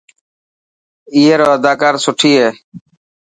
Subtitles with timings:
[1.13, 2.49] اي رو اداڪار سٺي هي.